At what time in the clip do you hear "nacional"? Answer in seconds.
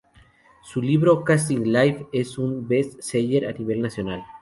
3.83-4.23